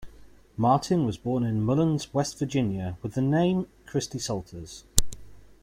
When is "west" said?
2.11-2.39